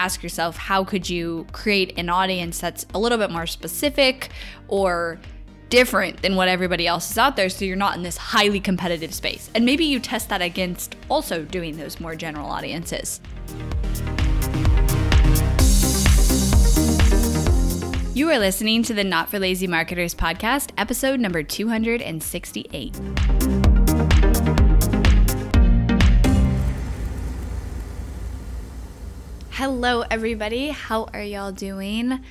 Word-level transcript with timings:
ask 0.00 0.22
yourself 0.22 0.56
how 0.56 0.82
could 0.82 1.10
you 1.10 1.46
create 1.52 1.92
an 1.98 2.08
audience 2.08 2.58
that's 2.58 2.86
a 2.94 2.98
little 2.98 3.18
bit 3.18 3.30
more 3.30 3.46
specific 3.46 4.30
or 4.66 5.20
different 5.68 6.22
than 6.22 6.36
what 6.36 6.48
everybody 6.48 6.86
else 6.86 7.10
is 7.10 7.18
out 7.18 7.36
there 7.36 7.50
so 7.50 7.66
you're 7.66 7.76
not 7.76 7.96
in 7.96 8.02
this 8.02 8.16
highly 8.16 8.60
competitive 8.60 9.12
space. 9.12 9.50
And 9.54 9.64
maybe 9.64 9.84
you 9.84 10.00
test 10.00 10.30
that 10.30 10.40
against 10.40 10.96
also 11.10 11.44
doing 11.44 11.76
those 11.76 12.00
more 12.00 12.16
general 12.16 12.48
audiences. 12.48 13.20
You 18.14 18.30
are 18.30 18.38
listening 18.38 18.82
to 18.84 18.94
the 18.94 19.04
Not 19.04 19.28
for 19.28 19.38
Lazy 19.38 19.66
Marketers 19.66 20.14
podcast, 20.14 20.70
episode 20.78 21.20
number 21.20 21.42
268. 21.42 23.59
Hello, 29.60 30.04
everybody. 30.10 30.68
How 30.68 31.04
are 31.12 31.22
y'all 31.22 31.52
doing? 31.52 32.24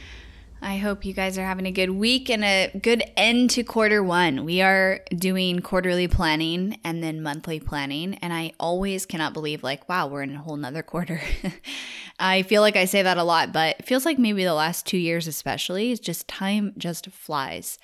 I 0.64 0.78
hope 0.78 1.06
you 1.06 1.14
guys 1.14 1.38
are 1.38 1.46
having 1.46 1.68
a 1.68 1.72
good 1.72 1.92
week 1.92 2.28
and 2.28 2.44
a 2.44 2.72
good 2.82 3.04
end 3.16 3.52
to 3.52 3.64
quarter 3.64 4.02
one. 4.02 4.46
We 4.46 4.64
are 4.64 5.02
doing 5.16 5.60
quarterly 5.60 6.08
planning 6.08 6.80
and 6.84 7.04
then 7.04 7.22
monthly 7.22 7.60
planning. 7.60 8.16
And 8.16 8.34
I 8.34 8.54
always 8.60 9.06
cannot 9.06 9.34
believe, 9.34 9.62
like, 9.62 9.88
wow, 9.88 10.08
we're 10.08 10.24
in 10.24 10.34
a 10.34 10.40
whole 10.40 10.58
nother 10.58 10.82
quarter. 10.82 11.22
I 12.20 12.42
feel 12.42 12.64
like 12.64 12.76
I 12.76 12.86
say 12.86 13.04
that 13.04 13.20
a 13.20 13.24
lot, 13.24 13.54
but 13.54 13.76
it 13.80 13.86
feels 13.86 14.08
like 14.08 14.18
maybe 14.18 14.44
the 14.44 14.56
last 14.56 14.88
two 14.88 14.98
years, 14.98 15.28
especially, 15.28 15.92
it's 15.92 16.02
just 16.02 16.28
time 16.28 16.74
just 16.80 17.12
flies. 17.12 17.78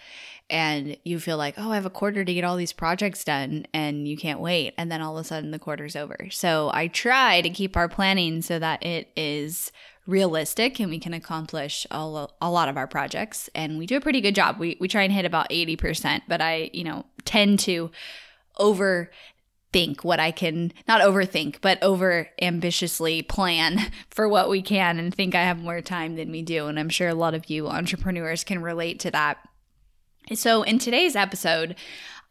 And 0.49 0.97
you 1.03 1.19
feel 1.19 1.37
like, 1.37 1.55
oh, 1.57 1.71
I 1.71 1.75
have 1.75 1.87
a 1.87 1.89
quarter 1.89 2.23
to 2.23 2.33
get 2.33 2.43
all 2.43 2.55
these 2.55 2.73
projects 2.73 3.23
done, 3.23 3.65
and 3.73 4.07
you 4.07 4.15
can't 4.15 4.39
wait. 4.39 4.75
And 4.77 4.91
then 4.91 5.01
all 5.01 5.17
of 5.17 5.25
a 5.25 5.27
sudden, 5.27 5.49
the 5.49 5.57
quarter's 5.57 5.95
over. 5.95 6.27
So 6.29 6.69
I 6.71 6.87
try 6.87 7.41
to 7.41 7.49
keep 7.49 7.75
our 7.75 7.89
planning 7.89 8.43
so 8.43 8.59
that 8.59 8.85
it 8.85 9.09
is 9.15 9.71
realistic 10.07 10.79
and 10.79 10.89
we 10.91 10.99
can 10.99 11.13
accomplish 11.13 11.87
a, 11.89 12.27
a 12.41 12.49
lot 12.49 12.69
of 12.69 12.77
our 12.77 12.87
projects 12.87 13.49
and 13.55 13.77
we 13.77 13.85
do 13.85 13.97
a 13.97 14.01
pretty 14.01 14.21
good 14.21 14.35
job 14.35 14.59
we, 14.59 14.77
we 14.79 14.87
try 14.87 15.01
and 15.01 15.11
hit 15.11 15.25
about 15.25 15.49
80% 15.49 16.21
but 16.27 16.41
i 16.41 16.69
you 16.73 16.83
know 16.83 17.05
tend 17.23 17.59
to 17.61 17.89
overthink 18.59 20.03
what 20.03 20.19
i 20.19 20.29
can 20.29 20.71
not 20.87 21.01
overthink 21.01 21.57
but 21.59 21.81
over 21.81 22.29
ambitiously 22.39 23.23
plan 23.23 23.91
for 24.11 24.29
what 24.29 24.47
we 24.47 24.61
can 24.61 24.99
and 24.99 25.13
think 25.13 25.33
i 25.33 25.41
have 25.41 25.59
more 25.59 25.81
time 25.81 26.15
than 26.15 26.31
we 26.31 26.43
do 26.43 26.67
and 26.67 26.79
i'm 26.79 26.89
sure 26.89 27.09
a 27.09 27.15
lot 27.15 27.33
of 27.33 27.49
you 27.49 27.67
entrepreneurs 27.67 28.43
can 28.43 28.61
relate 28.61 28.99
to 28.99 29.09
that 29.09 29.37
so 30.33 30.63
in 30.63 30.79
today's 30.79 31.15
episode 31.15 31.75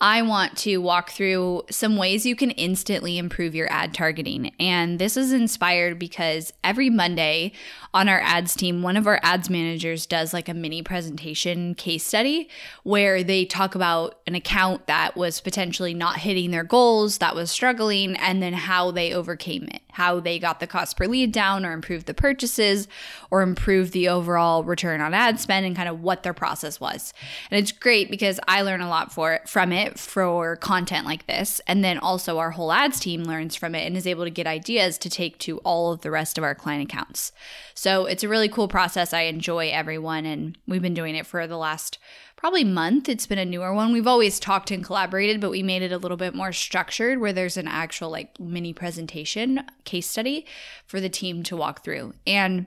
I 0.04 0.20
want 0.20 0.58
to 0.58 0.76
walk 0.76 1.12
through 1.12 1.62
some 1.70 1.96
ways 1.96 2.26
you 2.26 2.36
can 2.36 2.50
instantly 2.50 3.16
improve 3.16 3.54
your 3.54 3.72
ad 3.72 3.94
targeting. 3.94 4.52
And 4.60 4.98
this 4.98 5.16
is 5.16 5.32
inspired 5.32 5.98
because 5.98 6.52
every 6.62 6.90
Monday 6.90 7.52
on 7.94 8.10
our 8.10 8.20
ads 8.20 8.54
team, 8.54 8.82
one 8.82 8.98
of 8.98 9.06
our 9.06 9.18
ads 9.22 9.48
managers 9.48 10.04
does 10.04 10.34
like 10.34 10.46
a 10.50 10.52
mini 10.52 10.82
presentation 10.82 11.74
case 11.74 12.04
study 12.04 12.50
where 12.82 13.22
they 13.24 13.46
talk 13.46 13.74
about 13.74 14.20
an 14.26 14.34
account 14.34 14.88
that 14.88 15.16
was 15.16 15.40
potentially 15.40 15.94
not 15.94 16.18
hitting 16.18 16.50
their 16.50 16.64
goals, 16.64 17.16
that 17.18 17.34
was 17.34 17.50
struggling, 17.50 18.14
and 18.16 18.42
then 18.42 18.52
how 18.52 18.90
they 18.90 19.14
overcame 19.14 19.62
it, 19.72 19.80
how 19.92 20.20
they 20.20 20.38
got 20.38 20.60
the 20.60 20.66
cost 20.66 20.98
per 20.98 21.06
lead 21.06 21.32
down 21.32 21.64
or 21.64 21.72
improved 21.72 22.04
the 22.04 22.12
purchases 22.12 22.88
or 23.30 23.40
improved 23.40 23.92
the 23.94 24.08
overall 24.08 24.64
return 24.64 25.00
on 25.00 25.14
ad 25.14 25.40
spend 25.40 25.64
and 25.64 25.74
kind 25.74 25.88
of 25.88 26.02
what 26.02 26.24
their 26.24 26.34
process 26.34 26.78
was. 26.78 27.14
And 27.50 27.58
it's 27.58 27.72
great 27.72 28.10
because 28.10 28.38
I 28.46 28.60
learn 28.60 28.82
a 28.82 28.88
lot 28.90 29.10
for 29.14 29.32
it, 29.32 29.48
from 29.48 29.72
it 29.72 29.93
for 29.98 30.56
content 30.56 31.06
like 31.06 31.26
this. 31.26 31.60
And 31.66 31.84
then 31.84 31.98
also 31.98 32.38
our 32.38 32.52
whole 32.52 32.72
ads 32.72 33.00
team 33.00 33.24
learns 33.24 33.54
from 33.54 33.74
it 33.74 33.86
and 33.86 33.96
is 33.96 34.06
able 34.06 34.24
to 34.24 34.30
get 34.30 34.46
ideas 34.46 34.98
to 34.98 35.10
take 35.10 35.38
to 35.40 35.58
all 35.58 35.92
of 35.92 36.02
the 36.02 36.10
rest 36.10 36.38
of 36.38 36.44
our 36.44 36.54
client 36.54 36.90
accounts. 36.90 37.32
So 37.74 38.06
it's 38.06 38.24
a 38.24 38.28
really 38.28 38.48
cool 38.48 38.68
process. 38.68 39.12
I 39.12 39.22
enjoy 39.22 39.70
everyone, 39.70 40.26
and 40.26 40.58
we've 40.66 40.82
been 40.82 40.94
doing 40.94 41.16
it 41.16 41.26
for 41.26 41.46
the 41.46 41.56
last 41.56 41.98
probably 42.36 42.64
month. 42.64 43.08
It's 43.08 43.26
been 43.26 43.38
a 43.38 43.44
newer 43.44 43.72
one. 43.72 43.92
We've 43.92 44.06
always 44.06 44.38
talked 44.38 44.70
and 44.70 44.84
collaborated, 44.84 45.40
but 45.40 45.50
we 45.50 45.62
made 45.62 45.80
it 45.80 45.92
a 45.92 45.98
little 45.98 46.18
bit 46.18 46.34
more 46.34 46.52
structured 46.52 47.18
where 47.18 47.32
there's 47.32 47.56
an 47.56 47.66
actual 47.66 48.10
like 48.10 48.38
mini 48.38 48.74
presentation 48.74 49.64
case 49.84 50.08
study 50.08 50.46
for 50.86 51.00
the 51.00 51.08
team 51.08 51.42
to 51.44 51.56
walk 51.56 51.82
through. 51.82 52.12
And 52.26 52.66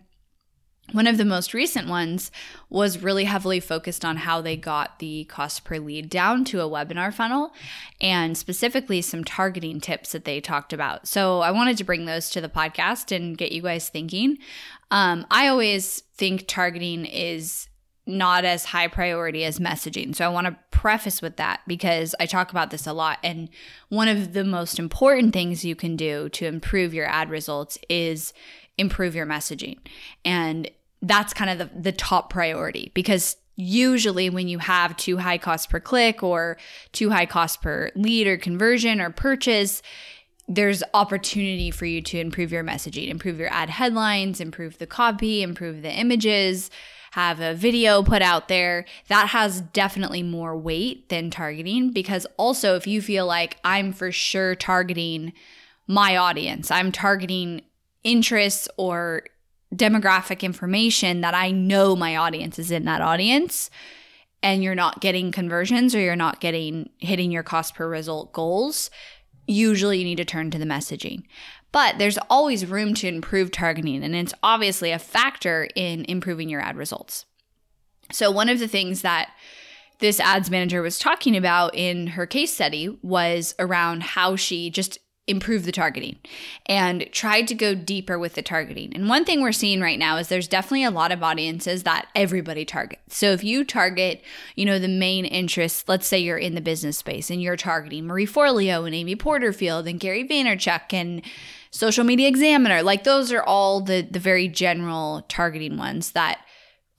one 0.94 1.08
of 1.08 1.18
the 1.18 1.26
most 1.26 1.54
recent 1.54 1.88
ones 1.88 2.32
was 2.70 3.04
really 3.04 3.26
heavily 3.26 3.60
focused 3.60 4.06
on 4.06 4.18
how 4.18 4.42
they 4.42 4.56
got 4.56 5.00
the 5.00 5.26
cost 5.26 5.66
per 5.66 5.78
lead 5.78 6.10
down 6.10 6.46
to 6.46 6.62
a 6.62 6.70
webinar 6.70 7.14
funnel 7.14 7.54
and 8.00 8.38
specifically 8.38 9.02
some 9.02 9.24
targeting 9.24 9.82
tips 9.82 10.14
that 10.14 10.26
they 10.26 10.40
talked 10.40 10.72
about. 10.72 11.08
So 11.08 11.42
I 11.42 11.52
wanted 11.52 11.78
to 11.78 11.84
bring 11.84 12.06
those 12.06 12.30
to 12.32 12.42
the 12.42 12.50
podcast 12.50 13.14
and 13.16 13.38
get 13.38 13.52
you 13.52 13.62
guys 13.62 13.90
thinking. 13.90 14.38
Um, 14.90 15.26
I 15.30 15.48
always 15.48 16.02
think 16.16 16.48
targeting 16.48 17.06
is 17.06 17.68
not 18.06 18.46
as 18.46 18.64
high 18.64 18.88
priority 18.88 19.44
as 19.44 19.60
messaging. 19.60 20.16
So 20.16 20.24
I 20.24 20.30
want 20.30 20.48
to 20.48 20.58
preface 20.72 21.22
with 21.22 21.36
that 21.36 21.60
because 21.68 22.16
I 22.20 22.26
talk 22.26 22.52
about 22.52 22.72
this 22.72 22.88
a 22.88 22.94
lot. 22.94 23.20
And 23.22 23.50
one 23.90 24.08
of 24.08 24.32
the 24.32 24.46
most 24.46 24.80
important 24.80 25.34
things 25.34 25.66
you 25.66 25.76
can 25.76 25.98
do 25.98 26.30
to 26.30 26.46
improve 26.46 26.94
your 26.94 27.06
ad 27.06 27.30
results 27.30 27.78
is 27.90 28.32
improve 28.78 29.14
your 29.14 29.26
messaging. 29.26 29.78
And 30.24 30.70
that's 31.02 31.34
kind 31.34 31.50
of 31.50 31.58
the, 31.58 31.80
the 31.80 31.92
top 31.92 32.30
priority 32.30 32.92
because 32.94 33.38
usually 33.56 34.30
when 34.30 34.48
you 34.48 34.60
have 34.60 34.96
too 34.98 35.18
high 35.18 35.38
cost 35.38 35.70
per 35.70 35.80
click 35.80 36.24
or 36.24 36.58
too 36.92 37.10
high 37.10 37.26
cost 37.26 37.62
per 37.62 37.92
lead 37.96 38.28
or 38.28 38.38
conversion 38.38 39.02
or 39.02 39.10
purchase, 39.10 39.82
there's 40.48 40.84
opportunity 40.94 41.72
for 41.72 41.86
you 41.86 42.02
to 42.02 42.20
improve 42.20 42.52
your 42.52 42.64
messaging, 42.64 43.10
improve 43.10 43.40
your 43.40 43.52
ad 43.52 43.70
headlines, 43.70 44.40
improve 44.40 44.78
the 44.78 44.88
copy, 44.88 45.42
improve 45.42 45.82
the 45.82 45.92
images, 45.92 46.70
have 47.12 47.42
a 47.42 47.54
video 47.54 48.04
put 48.04 48.22
out 48.22 48.48
there. 48.48 48.86
That 49.08 49.30
has 49.30 49.62
definitely 49.62 50.24
more 50.24 50.56
weight 50.56 51.10
than 51.10 51.32
targeting 51.32 51.92
because 51.92 52.28
also 52.38 52.76
if 52.76 52.88
you 52.88 53.02
feel 53.02 53.26
like 53.26 53.58
I'm 53.64 53.92
for 53.92 54.12
sure 54.12 54.56
targeting 54.56 55.34
my 55.88 56.16
audience, 56.16 56.70
I'm 56.70 56.92
targeting 56.92 57.62
interests 58.04 58.70
or 58.78 59.24
demographic 59.76 60.42
information 60.42 61.22
that 61.22 61.34
I 61.34 61.52
know 61.52 61.96
my 61.96 62.16
audience 62.16 62.58
is 62.58 62.72
in 62.72 62.86
that 62.86 63.02
audience 63.02 63.70
and 64.44 64.64
you're 64.64 64.76
not 64.76 65.02
getting 65.02 65.32
conversions 65.32 65.96
or 65.96 66.00
you're 66.00 66.16
not 66.16 66.40
getting 66.40 66.90
hitting 67.00 67.32
your 67.32 67.44
cost 67.44 67.76
per 67.76 67.90
result 67.90 68.34
goals, 68.34 68.90
usually 69.48 70.00
you 70.00 70.06
need 70.06 70.18
to 70.18 70.26
turn 70.26 70.52
to 70.52 70.58
the 70.58 70.66
messaging. 70.66 71.24
But 71.72 71.98
there's 71.98 72.18
always 72.30 72.66
room 72.66 72.94
to 72.96 73.08
improve 73.08 73.52
targeting, 73.52 74.04
and 74.04 74.16
it's 74.16 74.34
obviously 74.42 74.92
a 74.92 75.00
factor 75.00 75.68
in 75.76 76.06
improving 76.06 76.50
your 76.50 76.62
ad 76.62 76.78
results. 76.78 77.26
So, 78.12 78.32
one 78.32 78.48
of 78.48 78.60
the 78.60 78.70
things 78.70 79.02
that 79.02 79.32
this 80.00 80.20
ads 80.20 80.50
manager 80.50 80.82
was 80.82 80.98
talking 80.98 81.36
about 81.36 81.76
in 81.76 82.08
her 82.08 82.26
case 82.26 82.54
study 82.54 82.98
was 83.02 83.54
around 83.60 84.04
how 84.04 84.36
she 84.36 84.70
just 84.70 85.00
improve 85.28 85.66
the 85.66 85.72
targeting 85.74 86.18
and 86.66 87.08
tried 87.12 87.48
to 87.50 87.54
go 87.54 87.76
deeper 87.76 88.18
with 88.18 88.36
the 88.36 88.42
targeting. 88.42 88.96
And 88.96 89.10
one 89.10 89.26
thing 89.26 89.42
we're 89.42 89.52
seeing 89.52 89.82
right 89.82 90.00
now 90.00 90.18
is 90.18 90.30
there's 90.30 90.48
definitely 90.48 90.86
a 90.86 90.92
lot 90.92 91.12
of 91.12 91.22
audiences 91.22 91.84
that 91.84 92.08
everybody 92.16 92.64
targets. 92.64 93.18
So 93.18 93.32
if 93.32 93.44
you 93.44 93.66
target, 93.66 94.24
you 94.56 94.66
know, 94.66 94.80
the 94.80 94.88
main 94.88 95.26
interests, 95.26 95.84
let's 95.88 96.08
say 96.08 96.18
you're 96.18 96.38
in 96.38 96.56
the 96.56 96.62
business 96.62 96.98
space 96.98 97.30
and 97.30 97.42
you're 97.42 97.58
targeting 97.58 98.08
Marie 98.08 98.26
Forleo 98.26 98.86
and 98.86 98.96
Amy 98.96 99.18
Porterfield 99.18 99.86
and 99.86 100.00
Gary 100.00 100.26
Vaynerchuk 100.26 100.94
and 100.94 101.22
Social 101.72 102.06
Media 102.06 102.30
Examiner, 102.30 102.82
like 102.82 103.04
those 103.04 103.32
are 103.34 103.44
all 103.44 103.82
the 103.82 104.08
the 104.10 104.20
very 104.20 104.48
general 104.48 105.26
targeting 105.28 105.78
ones 105.78 106.12
that 106.12 106.40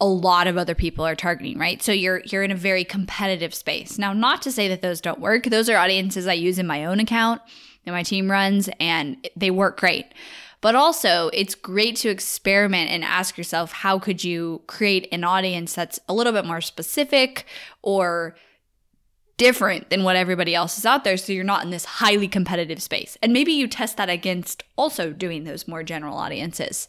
a 0.00 0.06
lot 0.06 0.46
of 0.46 0.56
other 0.56 0.74
people 0.74 1.04
are 1.04 1.16
targeting, 1.16 1.58
right? 1.58 1.82
So 1.82 1.90
you're 1.90 2.22
you're 2.26 2.44
in 2.44 2.52
a 2.52 2.56
very 2.56 2.84
competitive 2.84 3.54
space. 3.54 3.98
Now, 3.98 4.12
not 4.12 4.42
to 4.42 4.52
say 4.52 4.68
that 4.68 4.82
those 4.82 5.00
don't 5.00 5.20
work. 5.20 5.44
Those 5.44 5.68
are 5.68 5.76
audiences 5.76 6.26
I 6.26 6.34
use 6.34 6.58
in 6.58 6.66
my 6.66 6.84
own 6.84 7.00
account 7.00 7.40
that 7.88 7.92
my 7.92 8.02
team 8.02 8.30
runs, 8.30 8.68
and 8.78 9.28
they 9.36 9.50
work 9.50 9.80
great. 9.80 10.06
But 10.60 10.74
also, 10.74 11.30
it's 11.32 11.54
great 11.54 11.96
to 11.96 12.08
experiment 12.08 12.90
and 12.90 13.04
ask 13.04 13.38
yourself 13.38 13.72
how 13.72 13.98
could 13.98 14.24
you 14.24 14.62
create 14.66 15.08
an 15.12 15.24
audience 15.24 15.74
that's 15.74 16.00
a 16.08 16.14
little 16.14 16.32
bit 16.32 16.44
more 16.44 16.60
specific 16.60 17.46
or 17.82 18.34
different 19.38 19.88
than 19.88 20.04
what 20.04 20.16
everybody 20.16 20.54
else 20.54 20.76
is 20.76 20.84
out 20.84 21.04
there 21.04 21.16
so 21.16 21.32
you're 21.32 21.44
not 21.44 21.64
in 21.64 21.70
this 21.70 21.84
highly 21.84 22.28
competitive 22.28 22.82
space. 22.82 23.16
And 23.22 23.32
maybe 23.32 23.52
you 23.52 23.66
test 23.66 23.96
that 23.96 24.10
against 24.10 24.64
also 24.76 25.12
doing 25.12 25.44
those 25.44 25.66
more 25.66 25.82
general 25.82 26.18
audiences. 26.18 26.86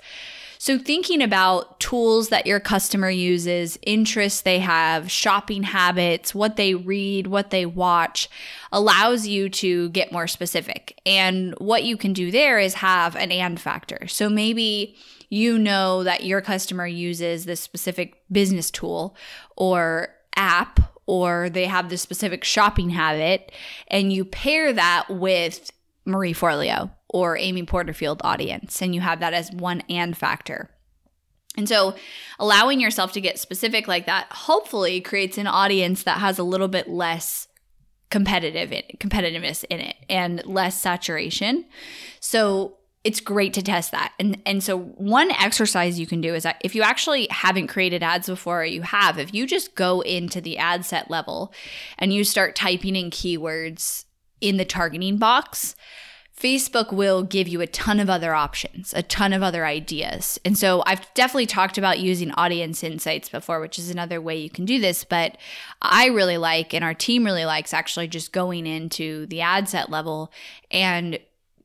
So, 0.61 0.77
thinking 0.77 1.21
about 1.21 1.79
tools 1.79 2.27
that 2.29 2.45
your 2.45 2.59
customer 2.59 3.09
uses, 3.09 3.79
interests 3.81 4.41
they 4.41 4.59
have, 4.59 5.09
shopping 5.09 5.63
habits, 5.63 6.35
what 6.35 6.57
they 6.57 6.75
read, 6.75 7.27
what 7.27 7.49
they 7.49 7.65
watch, 7.65 8.29
allows 8.69 9.25
you 9.25 9.47
to 9.51 9.87
get 9.91 10.11
more 10.11 10.27
specific. 10.27 10.99
And 11.05 11.53
what 11.59 11.85
you 11.85 11.95
can 11.95 12.11
do 12.11 12.29
there 12.29 12.59
is 12.59 12.73
have 12.73 13.15
an 13.15 13.31
and 13.31 13.57
factor. 13.57 14.05
So, 14.07 14.27
maybe 14.27 14.97
you 15.29 15.57
know 15.57 16.03
that 16.03 16.25
your 16.25 16.41
customer 16.41 16.87
uses 16.87 17.45
this 17.45 17.61
specific 17.61 18.21
business 18.29 18.69
tool 18.69 19.15
or 19.55 20.09
app 20.35 20.88
or 21.09 21.49
they 21.49 21.65
have 21.65 21.89
this 21.89 22.03
specific 22.03 22.43
shopping 22.43 22.91
habit 22.91 23.51
and 23.87 24.13
you 24.13 24.23
pair 24.23 24.71
that 24.71 25.09
with 25.09 25.71
Marie 26.05 26.35
Forleo 26.35 26.91
or 27.07 27.35
Amy 27.35 27.63
Porterfield 27.63 28.21
audience, 28.23 28.79
and 28.79 28.93
you 28.93 29.01
have 29.01 29.19
that 29.19 29.33
as 29.33 29.51
one 29.51 29.81
and 29.89 30.15
factor. 30.15 30.69
And 31.57 31.67
so, 31.67 31.95
allowing 32.37 32.79
yourself 32.79 33.11
to 33.13 33.21
get 33.21 33.39
specific 33.39 33.87
like 33.87 34.05
that 34.05 34.27
hopefully 34.31 35.01
creates 35.01 35.39
an 35.39 35.47
audience 35.47 36.03
that 36.03 36.19
has 36.19 36.37
a 36.37 36.43
little 36.43 36.67
bit 36.67 36.87
less 36.87 37.47
competitive 38.11 38.71
in, 38.71 38.83
competitiveness 38.99 39.65
in 39.67 39.79
it 39.79 39.95
and 40.09 40.45
less 40.45 40.79
saturation. 40.79 41.65
So, 42.19 42.77
it's 43.03 43.21
great 43.21 43.53
to 43.53 43.61
test 43.61 43.91
that. 43.91 44.13
And 44.19 44.41
and 44.45 44.63
so 44.63 44.77
one 44.77 45.31
exercise 45.31 45.99
you 45.99 46.07
can 46.07 46.21
do 46.21 46.35
is 46.35 46.43
that 46.43 46.59
if 46.63 46.75
you 46.75 46.81
actually 46.81 47.27
haven't 47.31 47.67
created 47.67 48.03
ads 48.03 48.27
before 48.27 48.61
or 48.61 48.65
you 48.65 48.81
have, 48.81 49.17
if 49.17 49.33
you 49.33 49.47
just 49.47 49.75
go 49.75 50.01
into 50.01 50.41
the 50.41 50.57
ad 50.57 50.85
set 50.85 51.09
level 51.09 51.53
and 51.97 52.13
you 52.13 52.23
start 52.23 52.55
typing 52.55 52.95
in 52.95 53.09
keywords 53.09 54.05
in 54.41 54.57
the 54.57 54.65
targeting 54.65 55.17
box, 55.17 55.75
Facebook 56.39 56.93
will 56.93 57.23
give 57.23 57.49
you 57.49 57.59
a 57.59 57.67
ton 57.67 57.99
of 57.99 58.09
other 58.09 58.33
options, 58.33 58.93
a 58.93 59.03
ton 59.03 59.33
of 59.33 59.43
other 59.43 59.65
ideas. 59.65 60.39
And 60.45 60.57
so 60.57 60.83
I've 60.85 61.13
definitely 61.13 61.47
talked 61.47 61.77
about 61.77 61.99
using 61.99 62.31
audience 62.31 62.81
insights 62.81 63.27
before, 63.27 63.59
which 63.59 63.77
is 63.77 63.89
another 63.89 64.21
way 64.21 64.37
you 64.37 64.49
can 64.49 64.63
do 64.63 64.79
this. 64.79 65.03
But 65.03 65.37
I 65.81 66.07
really 66.07 66.37
like, 66.37 66.73
and 66.73 66.83
our 66.83 66.93
team 66.93 67.25
really 67.25 67.43
likes 67.43 67.73
actually 67.73 68.07
just 68.07 68.31
going 68.31 68.67
into 68.67 69.25
the 69.25 69.41
ad 69.41 69.67
set 69.67 69.89
level 69.89 70.31
and 70.71 71.19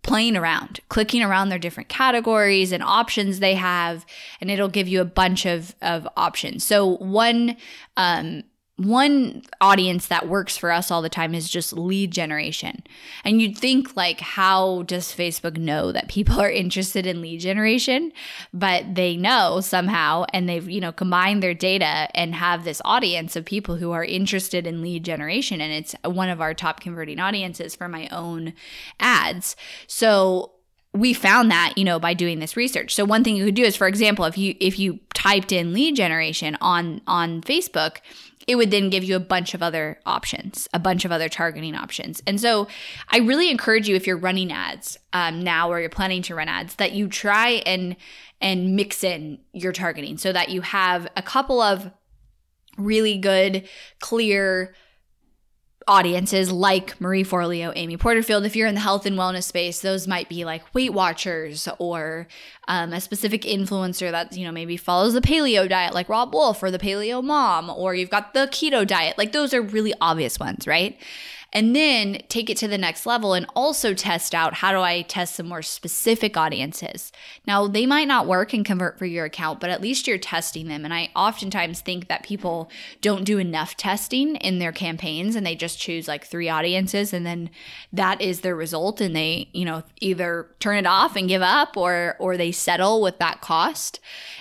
playing 0.04 0.36
around, 0.36 0.78
clicking 0.88 1.22
around 1.22 1.48
their 1.48 1.58
different 1.58 1.88
categories 1.88 2.70
and 2.70 2.82
options 2.82 3.40
they 3.40 3.54
have, 3.54 4.06
and 4.40 4.50
it'll 4.50 4.68
give 4.68 4.86
you 4.86 5.00
a 5.00 5.04
bunch 5.04 5.46
of, 5.46 5.74
of 5.82 6.06
options. 6.16 6.62
So 6.62 6.96
one 6.98 7.56
um, 7.96 8.44
one 8.76 9.42
audience 9.60 10.08
that 10.08 10.28
works 10.28 10.56
for 10.56 10.72
us 10.72 10.90
all 10.90 11.00
the 11.00 11.08
time 11.08 11.32
is 11.32 11.48
just 11.48 11.72
lead 11.72 12.10
generation. 12.10 12.82
And 13.22 13.40
you'd 13.40 13.56
think 13.56 13.94
like 13.96 14.18
how 14.18 14.82
does 14.82 15.14
Facebook 15.14 15.56
know 15.56 15.92
that 15.92 16.08
people 16.08 16.40
are 16.40 16.50
interested 16.50 17.06
in 17.06 17.20
lead 17.20 17.40
generation? 17.40 18.12
But 18.52 18.96
they 18.96 19.16
know 19.16 19.60
somehow 19.60 20.24
and 20.32 20.48
they've, 20.48 20.68
you 20.68 20.80
know, 20.80 20.90
combined 20.90 21.40
their 21.40 21.54
data 21.54 22.08
and 22.14 22.34
have 22.34 22.64
this 22.64 22.82
audience 22.84 23.36
of 23.36 23.44
people 23.44 23.76
who 23.76 23.92
are 23.92 24.04
interested 24.04 24.66
in 24.66 24.82
lead 24.82 25.04
generation 25.04 25.60
and 25.60 25.72
it's 25.72 25.94
one 26.04 26.28
of 26.28 26.40
our 26.40 26.52
top 26.52 26.80
converting 26.80 27.20
audiences 27.20 27.76
for 27.76 27.86
my 27.86 28.08
own 28.08 28.54
ads. 28.98 29.54
So 29.86 30.53
we 30.94 31.12
found 31.12 31.50
that 31.50 31.74
you 31.76 31.84
know 31.84 31.98
by 31.98 32.14
doing 32.14 32.38
this 32.38 32.56
research 32.56 32.94
so 32.94 33.04
one 33.04 33.24
thing 33.24 33.36
you 33.36 33.44
could 33.44 33.54
do 33.54 33.64
is 33.64 33.76
for 33.76 33.86
example 33.86 34.24
if 34.24 34.38
you 34.38 34.54
if 34.60 34.78
you 34.78 34.98
typed 35.12 35.52
in 35.52 35.72
lead 35.72 35.96
generation 35.96 36.56
on 36.60 37.00
on 37.06 37.40
facebook 37.42 37.98
it 38.46 38.56
would 38.56 38.70
then 38.70 38.90
give 38.90 39.04
you 39.04 39.16
a 39.16 39.20
bunch 39.20 39.54
of 39.54 39.62
other 39.62 39.98
options, 40.04 40.68
a 40.74 40.78
bunch 40.78 41.04
of 41.04 41.12
other 41.12 41.28
targeting 41.28 41.74
options. 41.74 42.22
And 42.26 42.40
so 42.40 42.68
I 43.08 43.18
really 43.18 43.50
encourage 43.50 43.88
you 43.88 43.96
if 43.96 44.06
you're 44.06 44.18
running 44.18 44.52
ads 44.52 44.98
um, 45.12 45.42
now 45.42 45.70
or 45.70 45.80
you're 45.80 45.88
planning 45.88 46.22
to 46.22 46.34
run 46.34 46.48
ads 46.48 46.74
that 46.76 46.92
you 46.92 47.08
try 47.08 47.62
and 47.66 47.96
and 48.40 48.76
mix 48.76 49.02
in 49.02 49.38
your 49.52 49.72
targeting 49.72 50.18
so 50.18 50.32
that 50.32 50.50
you 50.50 50.60
have 50.60 51.08
a 51.16 51.22
couple 51.22 51.60
of 51.60 51.90
really 52.76 53.16
good, 53.16 53.66
clear 54.00 54.74
audiences 55.86 56.50
like 56.50 57.00
Marie 57.00 57.24
Forleo, 57.24 57.72
Amy 57.76 57.96
Porterfield. 57.96 58.44
If 58.44 58.56
you're 58.56 58.68
in 58.68 58.74
the 58.74 58.80
health 58.80 59.06
and 59.06 59.18
wellness 59.18 59.44
space, 59.44 59.80
those 59.80 60.06
might 60.06 60.28
be 60.28 60.44
like 60.44 60.74
Weight 60.74 60.92
Watchers 60.92 61.68
or 61.78 62.26
um, 62.68 62.92
a 62.92 63.00
specific 63.00 63.42
influencer 63.42 64.10
that 64.10 64.36
you 64.36 64.44
know 64.44 64.52
maybe 64.52 64.76
follows 64.76 65.14
the 65.14 65.20
paleo 65.20 65.68
diet, 65.68 65.94
like 65.94 66.08
Robb 66.08 66.34
Wolf 66.34 66.62
or 66.62 66.70
the 66.70 66.78
Paleo 66.78 67.22
Mom, 67.22 67.70
or 67.70 67.94
you've 67.94 68.10
got 68.10 68.34
the 68.34 68.48
keto 68.50 68.86
diet. 68.86 69.18
Like 69.18 69.32
those 69.32 69.52
are 69.52 69.62
really 69.62 69.94
obvious 70.00 70.38
ones, 70.38 70.66
right? 70.66 70.98
And 71.54 71.74
then 71.74 72.18
take 72.28 72.50
it 72.50 72.56
to 72.58 72.68
the 72.68 72.76
next 72.76 73.06
level 73.06 73.32
and 73.32 73.46
also 73.54 73.94
test 73.94 74.34
out 74.34 74.54
how 74.54 74.72
do 74.72 74.80
I 74.80 75.02
test 75.02 75.36
some 75.36 75.46
more 75.46 75.62
specific 75.62 76.36
audiences. 76.36 77.12
Now, 77.46 77.68
they 77.68 77.86
might 77.86 78.08
not 78.08 78.26
work 78.26 78.52
and 78.52 78.64
convert 78.64 78.98
for 78.98 79.06
your 79.06 79.24
account, 79.24 79.60
but 79.60 79.70
at 79.70 79.80
least 79.80 80.08
you're 80.08 80.18
testing 80.18 80.66
them. 80.66 80.84
And 80.84 80.92
I 80.92 81.10
oftentimes 81.14 81.80
think 81.80 82.08
that 82.08 82.24
people 82.24 82.70
don't 83.00 83.24
do 83.24 83.38
enough 83.38 83.76
testing 83.76 84.34
in 84.36 84.58
their 84.58 84.72
campaigns 84.72 85.36
and 85.36 85.46
they 85.46 85.54
just 85.54 85.78
choose 85.78 86.08
like 86.08 86.26
three 86.26 86.48
audiences 86.48 87.12
and 87.12 87.24
then 87.24 87.50
that 87.92 88.20
is 88.20 88.40
their 88.40 88.56
result 88.56 89.00
and 89.00 89.14
they, 89.14 89.48
you 89.52 89.64
know, 89.64 89.84
either 90.00 90.48
turn 90.58 90.76
it 90.76 90.86
off 90.86 91.14
and 91.14 91.28
give 91.28 91.42
up 91.42 91.76
or 91.76 92.16
or 92.18 92.36
they 92.36 92.50
settle 92.50 93.00
with 93.00 93.18
that 93.18 93.40
cost. 93.40 94.00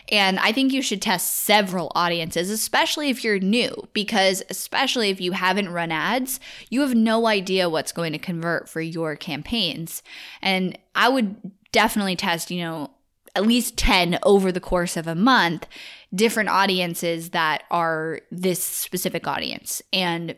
And 0.10 0.40
I 0.40 0.52
think 0.52 0.74
you 0.74 0.82
should 0.82 1.02
test 1.02 1.38
several 1.38 1.92
audiences, 1.96 2.50
especially 2.50 3.10
if 3.10 3.24
you're 3.24 3.40
new, 3.40 3.88
because 3.94 4.44
especially 4.50 5.10
if 5.10 5.22
you 5.22 5.32
haven't 5.32 5.70
run 5.70 5.92
ads, 5.92 6.40
you 6.70 6.82
have 6.82 6.96
no 7.04 7.28
idea 7.28 7.70
what's 7.70 7.92
going 7.92 8.14
to 8.14 8.20
convert 8.20 8.70
for 8.70 8.82
your 8.82 9.16
campaigns. 9.16 10.04
And 10.42 10.78
I 10.96 11.10
would 11.10 11.36
definitely 11.72 12.16
test, 12.16 12.52
you 12.52 12.62
know, 12.62 12.92
at 13.36 13.46
least 13.46 13.78
10 13.78 14.20
over 14.24 14.52
the 14.52 14.60
course 14.60 14.96
of 14.96 15.08
a 15.08 15.16
month 15.16 15.68
different 16.14 16.50
audiences 16.50 17.32
that 17.32 17.64
are 17.72 18.20
this 18.32 18.64
specific 18.64 19.28
audience. 19.28 19.82
And 19.92 20.36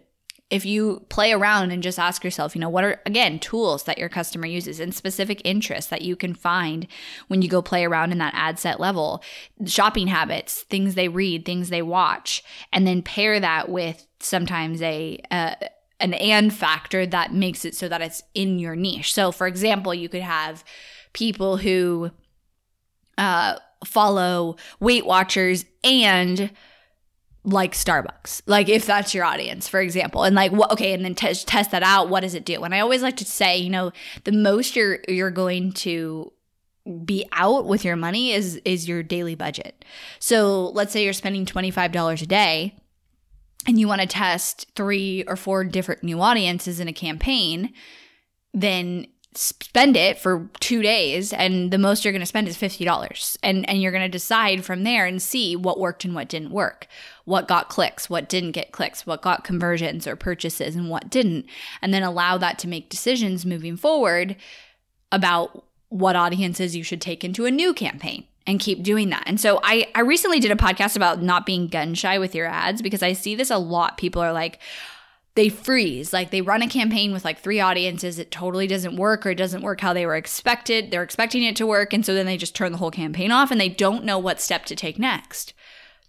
if 0.52 0.64
you 0.64 1.04
play 1.10 1.34
around 1.34 1.72
and 1.72 1.82
just 1.82 1.98
ask 1.98 2.24
yourself, 2.24 2.56
you 2.56 2.62
know, 2.62 2.70
what 2.70 2.84
are, 2.84 3.02
again, 3.06 3.40
tools 3.40 3.84
that 3.84 3.98
your 3.98 4.10
customer 4.10 4.46
uses 4.46 4.80
and 4.80 4.94
specific 4.94 5.42
interests 5.44 5.90
that 5.90 6.04
you 6.04 6.16
can 6.16 6.36
find 6.36 6.88
when 7.28 7.42
you 7.42 7.50
go 7.50 7.62
play 7.62 7.84
around 7.84 8.12
in 8.12 8.20
that 8.20 8.34
ad 8.36 8.60
set 8.60 8.80
level, 8.80 9.24
shopping 9.66 10.08
habits, 10.08 10.62
things 10.64 10.94
they 10.94 11.08
read, 11.08 11.46
things 11.46 11.70
they 11.70 11.82
watch, 11.82 12.44
and 12.72 12.86
then 12.86 13.02
pair 13.02 13.40
that 13.40 13.70
with 13.70 14.08
sometimes 14.20 14.82
a, 14.84 15.20
uh, 15.32 15.56
an 16.00 16.14
and 16.14 16.54
factor 16.54 17.06
that 17.06 17.34
makes 17.34 17.66
it 17.66 17.76
so 17.76 17.88
that 17.88 18.02
it's 18.02 18.22
in 18.34 18.60
your 18.60 18.76
niche. 18.76 19.14
So, 19.14 19.32
for 19.32 19.48
example, 19.48 19.94
you 19.94 20.10
could 20.10 20.22
have 20.22 20.64
people 21.14 21.58
who 21.58 22.12
uh, 23.18 23.56
follow 23.86 24.58
Weight 24.80 25.06
Watchers 25.06 25.66
and 25.84 26.52
like 27.46 27.74
Starbucks, 27.74 28.42
like 28.48 28.70
if 28.70 28.86
that's 28.86 29.14
your 29.14 29.24
audience, 29.24 29.68
for 29.68 29.80
example, 29.80 30.24
and 30.24 30.36
like 30.36 30.52
what, 30.52 30.72
okay, 30.72 30.94
and 30.94 31.06
then 31.06 31.16
t- 31.16 31.34
test 31.34 31.72
that 31.72 31.84
out. 31.84 32.10
What 32.10 32.22
does 32.22 32.34
it 32.34 32.44
do? 32.44 32.64
And 32.64 32.74
I 32.74 32.80
always 32.80 33.04
like 33.04 33.18
to 33.18 33.26
say, 33.26 33.58
you 33.58 33.70
know, 33.70 33.92
the 34.24 34.32
most 34.32 34.76
you're 34.76 35.00
you're 35.08 35.32
going 35.32 35.72
to 35.74 36.32
be 37.04 37.26
out 37.32 37.66
with 37.66 37.86
your 37.86 37.96
money 37.96 38.32
is 38.32 38.58
is 38.66 38.88
your 38.88 39.04
daily 39.04 39.36
budget. 39.36 39.86
So 40.20 40.70
let's 40.70 40.92
say 40.92 41.04
you're 41.04 41.14
spending 41.14 41.46
twenty 41.46 41.72
five 41.72 41.92
dollars 41.92 42.22
a 42.22 42.28
day, 42.28 42.76
and 43.66 43.80
you 43.80 43.88
want 43.88 44.02
to 44.02 44.08
test 44.08 44.68
three 44.76 45.24
or 45.28 45.36
four 45.36 45.64
different 45.64 46.04
new 46.04 46.22
audiences 46.22 46.80
in 46.80 46.88
a 46.88 46.94
campaign, 46.94 47.74
then 48.54 49.08
spend 49.38 49.98
it 49.98 50.18
for 50.18 50.50
two 50.62 50.82
days 50.82 51.34
and 51.34 51.72
the 51.72 51.78
most 51.78 52.06
you're 52.06 52.13
going 52.13 52.22
to 52.22 52.25
spend 52.25 52.48
is 52.48 52.58
$50 52.58 53.38
and 53.44 53.68
and 53.70 53.82
you're 53.82 53.92
going 53.92 54.01
to 54.01 54.10
decide 54.10 54.63
from 54.63 54.84
there 54.84 55.06
and 55.06 55.22
see 55.22 55.58
what 55.58 55.80
worked 55.80 56.06
and 56.06 56.16
what 56.16 56.30
didn't 56.30 56.51
work. 56.51 56.88
What 57.25 57.48
got 57.48 57.68
clicks 57.68 58.10
what 58.10 58.30
didn't 58.30 58.51
get 58.51 58.72
clicks 58.72 59.06
what 59.06 59.22
got 59.22 59.44
conversions 59.44 60.08
or 60.08 60.16
purchases 60.16 60.75
and 60.75 60.89
what 60.89 61.10
didn't. 61.10 61.48
And 61.82 61.94
then 61.94 62.04
allow 62.04 62.38
that 62.38 62.58
to 62.60 62.68
make 62.68 62.89
decisions 62.89 63.46
moving 63.46 63.75
forward 63.75 64.38
about 65.12 65.66
what 65.89 66.16
audiences 66.16 66.75
you 66.75 66.84
should 66.84 67.01
take 67.01 67.24
into 67.24 67.46
a 67.46 67.51
new 67.51 67.74
campaign 67.74 68.25
and 68.48 68.60
keep 68.60 68.84
doing 68.84 69.10
that. 69.10 69.24
And 69.25 69.40
so 69.40 69.60
I 69.64 69.88
I 69.96 70.02
recently 70.02 70.40
did 70.40 70.52
a 70.52 70.56
podcast 70.56 70.96
about 70.96 71.22
not 71.22 71.46
being 71.46 71.68
gun 71.68 71.94
shy 71.94 72.20
with 72.20 72.36
your 72.36 72.48
ads 72.48 72.82
because 72.82 73.04
I 73.04 73.14
see 73.14 73.36
this 73.36 73.50
a 73.50 73.58
lot 73.58 73.98
people 73.98 74.22
are 74.22 74.34
like 74.34 74.60
they 75.36 75.50
freeze. 75.50 76.14
Like 76.14 76.32
they 76.32 76.42
run 76.42 76.62
a 76.62 76.68
campaign 76.68 77.12
with 77.12 77.25
like 77.25 77.40
three 77.40 77.60
audiences. 77.60 78.20
It 78.20 78.32
totally 78.32 78.68
doesn't 78.68 78.96
work 78.96 79.25
or 79.25 79.32
it 79.32 79.36
doesn't 79.36 79.64
work 79.64 79.82
how 79.82 79.92
they 79.94 80.06
were 80.06 80.16
expected. 80.16 80.92
They're 80.92 81.04
expecting 81.04 81.44
it 81.44 81.58
to 81.58 81.68
work. 81.68 81.94
And 81.94 82.06
so 82.06 82.14
then 82.14 82.25
they 82.25 82.38
just 82.38 82.56
turn 82.56 82.72
the 82.72 82.78
whole 82.78 82.92
campaign 82.92 83.32
off 83.32 83.52
and 83.52 83.60
they 83.60 83.70
don't 83.70 84.06
know 84.06 84.18
what 84.18 84.40
step 84.40 84.66
to 84.68 84.75
take 84.75 84.98
next. 84.98 85.54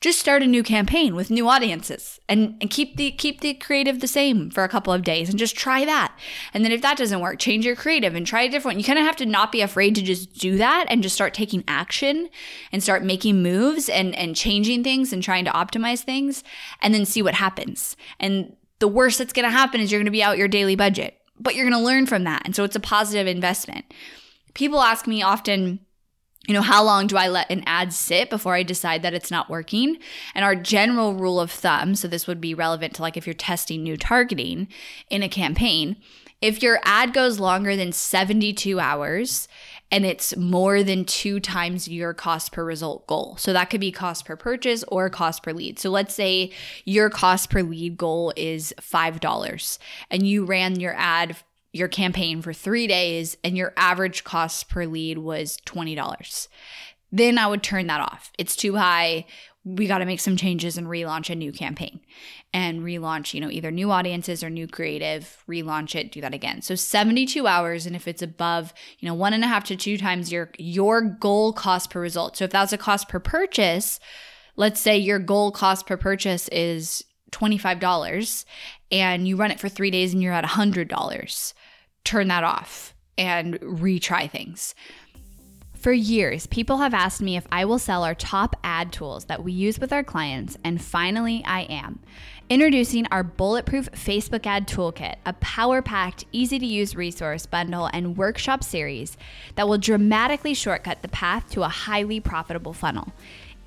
Just 0.00 0.18
start 0.18 0.42
a 0.42 0.46
new 0.46 0.62
campaign 0.62 1.14
with 1.16 1.30
new 1.30 1.48
audiences 1.48 2.20
and, 2.28 2.56
and 2.60 2.70
keep 2.70 2.96
the 2.96 3.10
keep 3.12 3.40
the 3.40 3.54
creative 3.54 4.00
the 4.00 4.06
same 4.06 4.50
for 4.50 4.62
a 4.62 4.68
couple 4.68 4.92
of 4.92 5.02
days 5.02 5.28
and 5.30 5.38
just 5.38 5.56
try 5.56 5.84
that. 5.84 6.16
And 6.52 6.64
then 6.64 6.72
if 6.72 6.82
that 6.82 6.98
doesn't 6.98 7.20
work, 7.20 7.38
change 7.38 7.64
your 7.64 7.76
creative 7.76 8.14
and 8.14 8.26
try 8.26 8.42
a 8.42 8.50
different 8.50 8.74
one. 8.74 8.78
You 8.78 8.84
kind 8.84 8.98
of 8.98 9.06
have 9.06 9.16
to 9.16 9.26
not 9.26 9.52
be 9.52 9.62
afraid 9.62 9.94
to 9.94 10.02
just 10.02 10.34
do 10.34 10.58
that 10.58 10.86
and 10.88 11.02
just 11.02 11.14
start 11.14 11.32
taking 11.32 11.64
action 11.66 12.28
and 12.72 12.82
start 12.82 13.04
making 13.04 13.42
moves 13.42 13.88
and, 13.88 14.14
and 14.14 14.36
changing 14.36 14.84
things 14.84 15.12
and 15.12 15.22
trying 15.22 15.46
to 15.46 15.50
optimize 15.52 16.02
things 16.02 16.44
and 16.82 16.92
then 16.92 17.06
see 17.06 17.22
what 17.22 17.34
happens. 17.34 17.96
And 18.20 18.54
the 18.78 18.88
worst 18.88 19.18
that's 19.18 19.32
going 19.32 19.46
to 19.46 19.50
happen 19.50 19.80
is 19.80 19.90
you're 19.90 20.00
going 20.00 20.04
to 20.06 20.10
be 20.10 20.22
out 20.22 20.38
your 20.38 20.48
daily 20.48 20.76
budget, 20.76 21.18
but 21.40 21.54
you're 21.54 21.68
going 21.68 21.80
to 21.80 21.86
learn 21.86 22.06
from 22.06 22.24
that. 22.24 22.42
And 22.44 22.54
so 22.54 22.64
it's 22.64 22.76
a 22.76 22.80
positive 22.80 23.26
investment. 23.26 23.86
People 24.52 24.82
ask 24.82 25.06
me 25.06 25.22
often, 25.22 25.80
you 26.46 26.54
know, 26.54 26.62
how 26.62 26.82
long 26.82 27.06
do 27.06 27.16
I 27.16 27.28
let 27.28 27.50
an 27.50 27.62
ad 27.66 27.92
sit 27.92 28.30
before 28.30 28.54
I 28.54 28.62
decide 28.62 29.02
that 29.02 29.14
it's 29.14 29.30
not 29.30 29.50
working? 29.50 29.98
And 30.34 30.44
our 30.44 30.54
general 30.54 31.14
rule 31.14 31.40
of 31.40 31.50
thumb, 31.50 31.94
so 31.94 32.08
this 32.08 32.26
would 32.26 32.40
be 32.40 32.54
relevant 32.54 32.94
to 32.94 33.02
like 33.02 33.16
if 33.16 33.26
you're 33.26 33.34
testing 33.34 33.82
new 33.82 33.96
targeting 33.96 34.68
in 35.10 35.22
a 35.22 35.28
campaign, 35.28 35.96
if 36.40 36.62
your 36.62 36.78
ad 36.84 37.12
goes 37.12 37.40
longer 37.40 37.76
than 37.76 37.92
72 37.92 38.78
hours 38.78 39.48
and 39.90 40.04
it's 40.04 40.36
more 40.36 40.82
than 40.82 41.04
two 41.04 41.40
times 41.40 41.88
your 41.88 42.12
cost 42.12 42.52
per 42.52 42.64
result 42.64 43.06
goal. 43.06 43.36
So 43.38 43.52
that 43.52 43.70
could 43.70 43.80
be 43.80 43.92
cost 43.92 44.24
per 44.24 44.36
purchase 44.36 44.84
or 44.88 45.08
cost 45.08 45.42
per 45.42 45.52
lead. 45.52 45.78
So 45.78 45.90
let's 45.90 46.14
say 46.14 46.52
your 46.84 47.08
cost 47.08 47.50
per 47.50 47.62
lead 47.62 47.96
goal 47.96 48.32
is 48.36 48.74
$5 48.80 49.78
and 50.10 50.26
you 50.26 50.44
ran 50.44 50.80
your 50.80 50.94
ad 50.96 51.36
your 51.76 51.88
campaign 51.88 52.42
for 52.42 52.52
3 52.52 52.86
days 52.86 53.36
and 53.44 53.56
your 53.56 53.72
average 53.76 54.24
cost 54.24 54.68
per 54.68 54.86
lead 54.86 55.18
was 55.18 55.58
$20 55.66 56.48
then 57.12 57.38
I 57.38 57.46
would 57.46 57.62
turn 57.62 57.86
that 57.86 58.00
off. 58.00 58.32
It's 58.38 58.56
too 58.56 58.76
high. 58.76 59.26
We 59.64 59.86
got 59.86 59.98
to 59.98 60.04
make 60.04 60.20
some 60.20 60.36
changes 60.36 60.78
and 60.78 60.86
relaunch 60.86 61.28
a 61.28 61.34
new 61.34 61.50
campaign 61.50 62.00
and 62.52 62.82
relaunch, 62.82 63.34
you 63.34 63.40
know, 63.40 63.50
either 63.50 63.70
new 63.70 63.90
audiences 63.90 64.44
or 64.44 64.50
new 64.50 64.68
creative, 64.68 65.42
relaunch 65.48 65.96
it, 65.96 66.12
do 66.12 66.20
that 66.20 66.34
again. 66.34 66.62
So 66.62 66.76
72 66.76 67.46
hours. 67.46 67.84
And 67.84 67.96
if 67.96 68.06
it's 68.06 68.22
above, 68.22 68.72
you 68.98 69.08
know, 69.08 69.14
one 69.14 69.32
and 69.32 69.42
a 69.42 69.48
half 69.48 69.64
to 69.64 69.76
two 69.76 69.98
times 69.98 70.30
your 70.30 70.50
your 70.58 71.00
goal 71.00 71.52
cost 71.52 71.90
per 71.90 72.00
result. 72.00 72.36
So 72.36 72.44
if 72.44 72.50
that's 72.50 72.72
a 72.72 72.78
cost 72.78 73.08
per 73.08 73.18
purchase, 73.18 73.98
let's 74.54 74.80
say 74.80 74.96
your 74.96 75.18
goal 75.18 75.50
cost 75.50 75.86
per 75.86 75.96
purchase 75.96 76.48
is 76.48 77.04
$25 77.32 78.44
and 78.90 79.26
you 79.26 79.36
run 79.36 79.50
it 79.50 79.60
for 79.60 79.68
three 79.68 79.90
days 79.90 80.12
and 80.12 80.22
you're 80.22 80.32
at 80.32 80.44
$100, 80.44 81.52
turn 82.04 82.28
that 82.28 82.44
off 82.44 82.94
and 83.18 83.54
retry 83.60 84.30
things. 84.30 84.74
For 85.74 85.92
years, 85.92 86.46
people 86.46 86.78
have 86.78 86.94
asked 86.94 87.20
me 87.20 87.36
if 87.36 87.46
I 87.52 87.64
will 87.64 87.78
sell 87.78 88.02
our 88.02 88.14
top 88.14 88.56
ad 88.64 88.92
tools 88.92 89.26
that 89.26 89.44
we 89.44 89.52
use 89.52 89.78
with 89.78 89.92
our 89.92 90.02
clients, 90.02 90.56
and 90.64 90.82
finally, 90.82 91.44
I 91.46 91.60
am. 91.62 92.00
Introducing 92.48 93.06
our 93.08 93.22
Bulletproof 93.22 93.90
Facebook 93.92 94.46
Ad 94.46 94.66
Toolkit, 94.66 95.16
a 95.26 95.32
power 95.34 95.82
packed, 95.82 96.24
easy 96.32 96.58
to 96.58 96.66
use 96.66 96.96
resource 96.96 97.46
bundle 97.46 97.88
and 97.92 98.16
workshop 98.16 98.64
series 98.64 99.16
that 99.54 99.68
will 99.68 99.78
dramatically 99.78 100.54
shortcut 100.54 101.02
the 101.02 101.08
path 101.08 101.50
to 101.50 101.62
a 101.62 101.68
highly 101.68 102.20
profitable 102.20 102.72
funnel. 102.72 103.12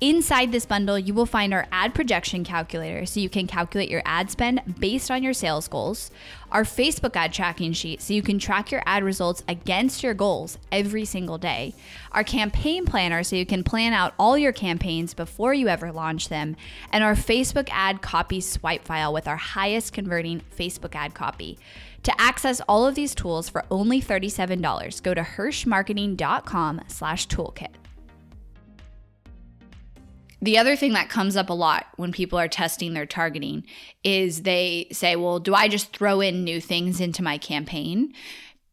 Inside 0.02 0.50
this 0.50 0.64
bundle, 0.64 0.98
you 0.98 1.12
will 1.12 1.26
find 1.26 1.52
our 1.52 1.66
ad 1.70 1.94
projection 1.94 2.42
calculator 2.42 3.04
so 3.04 3.20
you 3.20 3.28
can 3.28 3.46
calculate 3.46 3.90
your 3.90 4.00
ad 4.06 4.30
spend 4.30 4.76
based 4.80 5.10
on 5.10 5.22
your 5.22 5.34
sales 5.34 5.68
goals, 5.68 6.10
our 6.50 6.62
Facebook 6.62 7.14
ad 7.16 7.34
tracking 7.34 7.74
sheet 7.74 8.00
so 8.00 8.14
you 8.14 8.22
can 8.22 8.38
track 8.38 8.70
your 8.70 8.82
ad 8.86 9.04
results 9.04 9.42
against 9.46 10.02
your 10.02 10.14
goals 10.14 10.56
every 10.72 11.04
single 11.04 11.36
day, 11.36 11.74
our 12.12 12.24
campaign 12.24 12.86
planner 12.86 13.22
so 13.22 13.36
you 13.36 13.44
can 13.44 13.62
plan 13.62 13.92
out 13.92 14.14
all 14.18 14.38
your 14.38 14.52
campaigns 14.52 15.12
before 15.12 15.52
you 15.52 15.68
ever 15.68 15.92
launch 15.92 16.30
them, 16.30 16.56
and 16.90 17.04
our 17.04 17.14
Facebook 17.14 17.68
ad 17.70 18.00
copy 18.00 18.40
swipe 18.40 18.86
file 18.86 19.12
with 19.12 19.28
our 19.28 19.36
highest 19.36 19.92
converting 19.92 20.40
Facebook 20.56 20.94
ad 20.94 21.12
copy. 21.12 21.58
To 22.04 22.18
access 22.18 22.62
all 22.66 22.86
of 22.86 22.94
these 22.94 23.14
tools 23.14 23.50
for 23.50 23.66
only 23.70 24.00
$37, 24.00 25.02
go 25.02 25.12
to 25.12 25.20
hirshmarketing.com 25.20 26.80
slash 26.88 27.28
toolkit. 27.28 27.74
The 30.42 30.56
other 30.56 30.74
thing 30.74 30.92
that 30.94 31.10
comes 31.10 31.36
up 31.36 31.50
a 31.50 31.54
lot 31.54 31.86
when 31.96 32.12
people 32.12 32.38
are 32.38 32.48
testing 32.48 32.94
their 32.94 33.06
targeting 33.06 33.64
is 34.02 34.42
they 34.42 34.88
say, 34.90 35.16
well, 35.16 35.38
do 35.38 35.54
I 35.54 35.68
just 35.68 35.94
throw 35.94 36.20
in 36.20 36.44
new 36.44 36.60
things 36.60 37.00
into 37.00 37.22
my 37.22 37.36
campaign, 37.36 38.14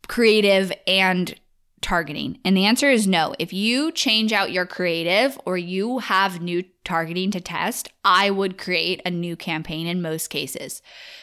creative 0.08 0.72
and 0.88 1.36
targeting? 1.82 2.40
And 2.46 2.56
the 2.56 2.66
answer 2.66 2.90
is 2.90 3.06
no. 3.06 3.36
If 3.38 3.52
you 3.52 3.92
change 3.92 4.32
out 4.32 4.54
your 4.54 4.66
creative 4.66 5.38
or 5.46 5.58
you 5.58 6.00
have 6.00 6.42
new 6.42 6.64
targeting 6.86 7.32
to 7.32 7.42
test, 7.42 7.90
I 8.06 8.30
would 8.30 8.58
create 8.58 9.02
a 9.06 9.12
new 9.12 9.36
campaign 9.36 9.88
in 9.88 10.02
most 10.02 10.30
cases. 10.30 10.82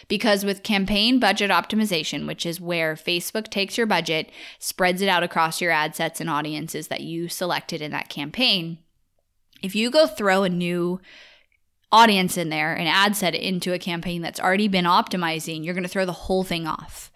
Because 0.08 0.44
with 0.44 0.62
campaign 0.62 1.18
budget 1.18 1.50
optimization, 1.50 2.26
which 2.26 2.44
is 2.44 2.60
where 2.60 2.96
Facebook 2.96 3.48
takes 3.48 3.78
your 3.78 3.86
budget, 3.86 4.30
spreads 4.58 5.00
it 5.00 5.08
out 5.08 5.22
across 5.22 5.62
your 5.62 5.70
ad 5.70 5.96
sets 5.96 6.20
and 6.20 6.28
audiences 6.28 6.88
that 6.88 7.00
you 7.00 7.30
selected 7.30 7.80
in 7.80 7.92
that 7.92 8.10
campaign 8.10 8.78
if 9.64 9.74
you 9.74 9.90
go 9.90 10.06
throw 10.06 10.42
a 10.42 10.48
new 10.50 11.00
audience 11.90 12.36
in 12.36 12.50
there, 12.50 12.74
an 12.74 12.86
ad 12.86 13.16
set 13.16 13.34
into 13.34 13.72
a 13.72 13.78
campaign 13.78 14.20
that's 14.20 14.38
already 14.38 14.68
been 14.68 14.84
optimizing, 14.84 15.64
you're 15.64 15.74
going 15.74 15.84
to 15.84 15.88
throw 15.88 16.04
the 16.04 16.12
whole 16.12 16.44
thing 16.44 16.66
off. 16.66 17.10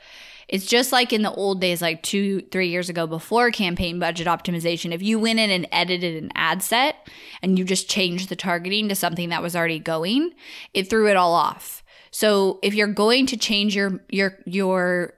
It's 0.49 0.64
just 0.64 0.90
like 0.90 1.12
in 1.12 1.21
the 1.21 1.33
old 1.33 1.61
days, 1.61 1.83
like 1.83 2.02
two, 2.02 2.40
three 2.50 2.69
years 2.69 2.88
ago 2.88 3.07
before 3.07 3.50
campaign 3.50 3.99
budget 3.99 4.26
optimization. 4.26 4.95
If 4.95 5.02
you 5.02 5.19
went 5.19 5.40
in 5.40 5.50
and 5.50 5.69
edited 5.71 6.23
an 6.23 6.31
ad 6.35 6.62
set 6.62 7.07
and 7.43 7.59
you 7.59 7.67
just 7.67 7.90
changed 7.90 8.31
the 8.31 8.37
targeting 8.37 8.88
to 8.88 8.95
something 8.95 9.28
that 9.28 9.43
was 9.43 9.55
already 9.55 9.78
going, 9.78 10.31
it 10.73 10.88
threw 10.88 11.11
it 11.11 11.17
all 11.17 11.35
off. 11.35 11.85
So 12.11 12.61
if 12.62 12.73
you're 12.73 12.87
going 12.87 13.26
to 13.26 13.37
change 13.37 13.76
your 13.76 14.00
your 14.09 14.38
your 14.47 15.12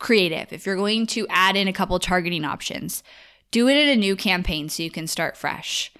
creative, 0.00 0.52
if 0.52 0.66
you're 0.66 0.74
going 0.74 1.06
to 1.08 1.28
add 1.30 1.54
in 1.54 1.68
a 1.68 1.72
couple 1.72 1.96
targeting 2.00 2.44
options, 2.44 3.04
do 3.52 3.68
it 3.68 3.76
in 3.76 3.88
a 3.88 3.94
new 3.94 4.16
campaign 4.16 4.68
so 4.68 4.82
you 4.82 4.90
can 4.90 5.06
start 5.06 5.36
fresh 5.36 5.92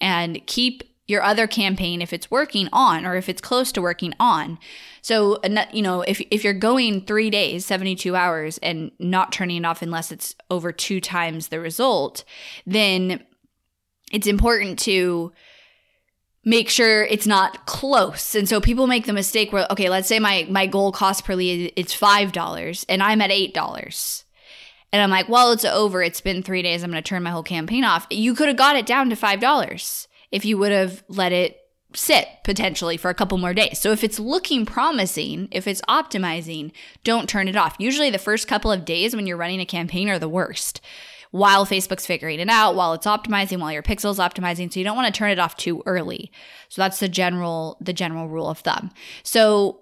and 0.00 0.44
keep 0.46 0.82
your 1.08 1.22
other 1.22 1.46
campaign 1.46 2.02
if 2.02 2.12
it's 2.12 2.30
working 2.30 2.68
on 2.72 3.06
or 3.06 3.16
if 3.16 3.28
it's 3.28 3.40
close 3.40 3.72
to 3.72 3.80
working 3.80 4.12
on. 4.20 4.58
So, 5.00 5.40
you 5.72 5.82
know, 5.82 6.02
if, 6.02 6.20
if 6.30 6.44
you're 6.44 6.52
going 6.52 7.00
three 7.00 7.30
days, 7.30 7.64
72 7.64 8.14
hours, 8.14 8.58
and 8.58 8.92
not 8.98 9.32
turning 9.32 9.64
it 9.64 9.66
off 9.66 9.80
unless 9.80 10.12
it's 10.12 10.36
over 10.50 10.70
two 10.70 11.00
times 11.00 11.48
the 11.48 11.60
result, 11.60 12.24
then 12.66 13.24
it's 14.12 14.26
important 14.26 14.78
to 14.80 15.32
make 16.44 16.68
sure 16.68 17.04
it's 17.04 17.26
not 17.26 17.66
close. 17.66 18.34
And 18.34 18.48
so 18.48 18.60
people 18.60 18.86
make 18.86 19.06
the 19.06 19.12
mistake 19.12 19.52
where, 19.52 19.66
okay, 19.70 19.88
let's 19.88 20.08
say 20.08 20.18
my, 20.18 20.46
my 20.50 20.66
goal 20.66 20.92
cost 20.92 21.24
per 21.24 21.34
lead 21.34 21.72
is 21.74 21.86
$5 21.88 22.84
and 22.88 23.02
I'm 23.02 23.20
at 23.20 23.30
$8. 23.30 24.24
And 24.92 25.02
I'm 25.02 25.10
like, 25.10 25.28
well, 25.28 25.52
it's 25.52 25.64
over. 25.64 26.02
It's 26.02 26.20
been 26.20 26.42
three 26.42 26.62
days. 26.62 26.82
I'm 26.82 26.90
going 26.90 27.02
to 27.02 27.06
turn 27.08 27.22
my 27.22 27.30
whole 27.30 27.42
campaign 27.42 27.84
off. 27.84 28.06
You 28.10 28.34
could 28.34 28.48
have 28.48 28.56
got 28.56 28.76
it 28.76 28.86
down 28.86 29.10
to 29.10 29.16
$5 29.16 30.06
if 30.30 30.44
you 30.44 30.58
would 30.58 30.72
have 30.72 31.02
let 31.08 31.32
it 31.32 31.58
sit 31.94 32.28
potentially 32.44 32.96
for 32.96 33.10
a 33.10 33.14
couple 33.14 33.38
more 33.38 33.54
days. 33.54 33.78
So 33.78 33.92
if 33.92 34.04
it's 34.04 34.18
looking 34.18 34.66
promising, 34.66 35.48
if 35.50 35.66
it's 35.66 35.80
optimizing, 35.82 36.72
don't 37.04 37.28
turn 37.28 37.48
it 37.48 37.56
off. 37.56 37.76
Usually 37.78 38.10
the 38.10 38.18
first 38.18 38.46
couple 38.46 38.70
of 38.70 38.84
days 38.84 39.16
when 39.16 39.26
you're 39.26 39.36
running 39.36 39.60
a 39.60 39.66
campaign 39.66 40.08
are 40.08 40.18
the 40.18 40.28
worst 40.28 40.80
while 41.30 41.66
Facebook's 41.66 42.06
figuring 42.06 42.40
it 42.40 42.48
out, 42.48 42.74
while 42.74 42.94
it's 42.94 43.06
optimizing, 43.06 43.60
while 43.60 43.72
your 43.72 43.82
pixel's 43.82 44.18
optimizing. 44.18 44.72
So 44.72 44.80
you 44.80 44.84
don't 44.84 44.96
want 44.96 45.12
to 45.12 45.18
turn 45.18 45.30
it 45.30 45.38
off 45.38 45.56
too 45.56 45.82
early. 45.86 46.30
So 46.68 46.82
that's 46.82 47.00
the 47.00 47.08
general 47.08 47.76
the 47.80 47.92
general 47.92 48.28
rule 48.28 48.48
of 48.48 48.58
thumb. 48.58 48.90
So 49.22 49.80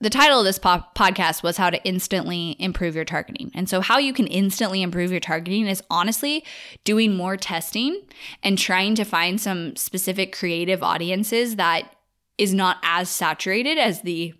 the 0.00 0.10
title 0.10 0.40
of 0.40 0.44
this 0.44 0.58
po- 0.58 0.84
podcast 0.94 1.42
was 1.42 1.56
how 1.56 1.70
to 1.70 1.82
instantly 1.84 2.54
improve 2.58 2.94
your 2.94 3.04
targeting. 3.04 3.50
And 3.54 3.68
so, 3.68 3.80
how 3.80 3.98
you 3.98 4.12
can 4.12 4.26
instantly 4.26 4.82
improve 4.82 5.10
your 5.10 5.20
targeting 5.20 5.66
is 5.66 5.82
honestly 5.90 6.44
doing 6.84 7.16
more 7.16 7.36
testing 7.36 8.02
and 8.42 8.58
trying 8.58 8.94
to 8.96 9.04
find 9.04 9.40
some 9.40 9.74
specific 9.76 10.36
creative 10.36 10.82
audiences 10.82 11.56
that 11.56 11.96
is 12.36 12.52
not 12.52 12.76
as 12.82 13.08
saturated 13.08 13.78
as 13.78 14.02
the 14.02 14.34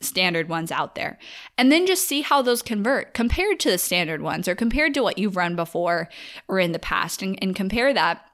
standard 0.00 0.48
ones 0.48 0.72
out 0.72 0.94
there. 0.94 1.18
And 1.58 1.70
then 1.70 1.86
just 1.86 2.08
see 2.08 2.22
how 2.22 2.42
those 2.42 2.62
convert 2.62 3.14
compared 3.14 3.60
to 3.60 3.70
the 3.70 3.78
standard 3.78 4.22
ones 4.22 4.48
or 4.48 4.54
compared 4.54 4.94
to 4.94 5.02
what 5.02 5.18
you've 5.18 5.36
run 5.36 5.54
before 5.54 6.08
or 6.48 6.58
in 6.58 6.72
the 6.72 6.78
past 6.78 7.22
and, 7.22 7.38
and 7.42 7.54
compare 7.54 7.92
that 7.94 8.24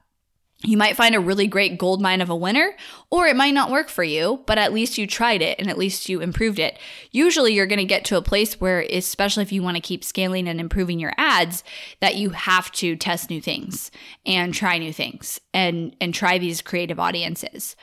you 0.61 0.75
might 0.75 0.97
find 0.97 1.15
a 1.15 1.21
really 1.21 1.47
great 1.47 1.77
gold 1.77 2.01
mine 2.01 2.19
of 2.19 2.29
a 2.29 2.35
winner, 2.35 2.75
or 3.09 3.27
it 3.27 3.35
might 3.35 3.53
not 3.53 3.71
work 3.71 3.87
for 3.87 4.03
you, 4.03 4.43
but 4.45 4.57
at 4.57 4.73
least 4.73 4.97
you 4.97 5.07
tried 5.07 5.41
it 5.41 5.57
and 5.57 5.69
at 5.69 5.77
least 5.77 6.09
you 6.09 6.19
improved 6.19 6.59
it. 6.59 6.77
Usually, 7.11 7.53
you're 7.53 7.65
going 7.65 7.79
to 7.79 7.85
get 7.85 8.03
to 8.05 8.17
a 8.17 8.21
place 8.21 8.59
where, 8.59 8.81
especially 8.81 9.43
if 9.43 9.53
you 9.53 9.63
want 9.63 9.77
to 9.77 9.81
keep 9.81 10.03
scaling 10.03 10.49
and 10.49 10.59
improving 10.59 10.99
your 10.99 11.13
ads, 11.17 11.63
that 12.01 12.15
you 12.15 12.31
have 12.31 12.71
to 12.73 12.97
test 12.97 13.29
new 13.29 13.39
things 13.39 13.89
and 14.25 14.53
try 14.53 14.77
new 14.77 14.91
things 14.91 15.39
and, 15.53 15.95
and 16.01 16.13
try 16.13 16.37
these 16.37 16.61
creative 16.61 16.99
audiences 16.99 17.77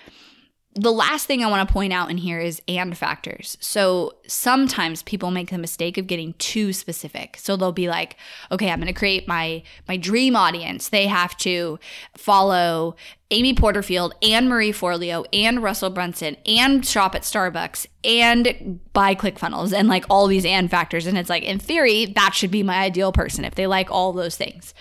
the 0.79 0.93
last 0.93 1.27
thing 1.27 1.43
I 1.43 1.49
want 1.49 1.67
to 1.67 1.73
point 1.73 1.95
out 1.95 2.11
in 2.11 2.19
here 2.19 2.39
is 2.39 2.61
and 2.69 2.97
factors. 2.97 3.57
So 3.61 4.17
sometimes 4.27 5.03
people 5.03 5.31
make 5.31 5.49
the 5.49 5.57
mistake 5.57 5.97
of 5.97 6.07
getting 6.07 6.35
too 6.35 6.75
specific. 6.75 7.39
So 7.39 7.57
they'll 7.57 7.73
be 7.73 7.89
like, 7.89 8.17
okay, 8.53 8.71
I'm 8.71 8.79
going 8.79 8.93
to 8.93 8.99
create 8.99 9.27
my 9.27 9.63
my 9.89 9.97
dream 9.97 10.37
audience. 10.37 10.91
They 10.91 11.07
have 11.07 11.35
to 11.39 11.79
follow 12.15 12.95
Amy 13.31 13.55
Porterfield 13.55 14.15
and 14.23 14.51
Marie 14.51 14.71
Forleo 14.71 15.25
and 15.33 15.63
Russell 15.63 15.89
Brunson 15.89 16.37
and 16.45 16.87
shop 16.87 17.15
at 17.15 17.23
Starbucks 17.23 17.87
and 18.05 18.81
buy 18.93 19.15
ClickFunnels 19.15 19.73
and 19.73 19.89
like 19.89 20.05
all 20.11 20.27
these 20.27 20.45
and 20.45 20.71
factors. 20.71 21.07
And 21.07 21.17
it's 21.17 21.31
like, 21.31 21.43
in 21.43 21.59
theory, 21.59 22.05
that 22.05 22.35
should 22.35 22.51
be 22.51 22.63
my 22.63 22.77
ideal 22.77 23.13
person 23.13 23.47
if 23.47 23.55
they 23.55 23.67
like 23.67 23.91
all 23.91 24.13
those 24.13 24.37
things. 24.37 24.75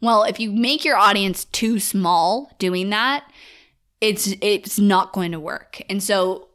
Well, 0.00 0.24
if 0.24 0.38
you 0.38 0.52
make 0.52 0.84
your 0.84 0.96
audience 0.96 1.46
too 1.46 1.80
small 1.80 2.52
doing 2.58 2.90
that, 2.90 3.24
it's 4.00 4.34
it's 4.40 4.78
not 4.78 5.12
going 5.12 5.32
to 5.32 5.40
work. 5.40 5.82
And 5.88 6.02
so 6.02 6.48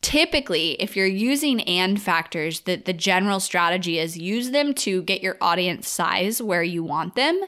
typically 0.00 0.72
if 0.72 0.96
you're 0.96 1.06
using 1.06 1.62
and 1.62 2.00
factors 2.00 2.60
that 2.62 2.84
the 2.84 2.92
general 2.92 3.40
strategy 3.40 3.98
is 3.98 4.18
use 4.18 4.50
them 4.50 4.74
to 4.74 5.02
get 5.02 5.22
your 5.22 5.38
audience 5.40 5.88
size 5.88 6.42
where 6.42 6.62
you 6.62 6.84
want 6.84 7.14
them 7.14 7.40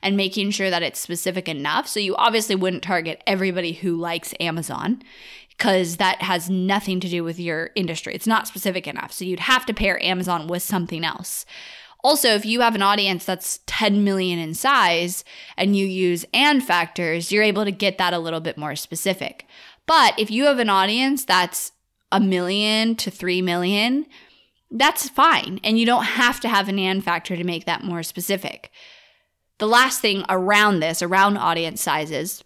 and 0.00 0.16
making 0.16 0.48
sure 0.52 0.70
that 0.70 0.82
it's 0.82 1.00
specific 1.00 1.48
enough. 1.48 1.88
So 1.88 1.98
you 1.98 2.14
obviously 2.14 2.54
wouldn't 2.54 2.84
target 2.84 3.20
everybody 3.26 3.72
who 3.72 3.96
likes 3.96 4.32
amazon 4.38 5.02
because 5.48 5.96
that 5.96 6.22
has 6.22 6.48
nothing 6.48 7.00
to 7.00 7.08
do 7.08 7.24
with 7.24 7.40
your 7.40 7.70
industry. 7.74 8.14
It's 8.14 8.28
not 8.28 8.46
specific 8.46 8.86
enough. 8.86 9.12
So 9.12 9.24
you'd 9.24 9.40
have 9.40 9.66
to 9.66 9.74
pair 9.74 10.00
amazon 10.00 10.46
with 10.46 10.62
something 10.62 11.04
else 11.04 11.44
also, 12.04 12.28
if 12.28 12.44
you 12.44 12.60
have 12.60 12.74
an 12.74 12.82
audience 12.82 13.24
that's 13.24 13.60
10 13.66 14.04
million 14.04 14.38
in 14.38 14.52
size 14.52 15.24
and 15.56 15.74
you 15.74 15.86
use 15.86 16.26
and 16.34 16.62
factors, 16.62 17.32
you're 17.32 17.42
able 17.42 17.64
to 17.64 17.72
get 17.72 17.96
that 17.96 18.12
a 18.12 18.18
little 18.18 18.40
bit 18.40 18.58
more 18.58 18.76
specific. 18.76 19.46
But 19.86 20.12
if 20.18 20.30
you 20.30 20.44
have 20.44 20.58
an 20.58 20.68
audience 20.68 21.24
that's 21.24 21.72
a 22.12 22.20
million 22.20 22.94
to 22.96 23.10
3 23.10 23.40
million, 23.40 24.04
that's 24.70 25.08
fine. 25.08 25.60
And 25.64 25.78
you 25.78 25.86
don't 25.86 26.04
have 26.04 26.40
to 26.40 26.48
have 26.48 26.68
an 26.68 26.78
and 26.78 27.02
factor 27.02 27.36
to 27.36 27.44
make 27.44 27.64
that 27.64 27.84
more 27.84 28.02
specific. 28.02 28.70
The 29.56 29.66
last 29.66 30.00
thing 30.00 30.24
around 30.28 30.80
this, 30.80 31.00
around 31.00 31.38
audience 31.38 31.80
sizes, 31.80 32.44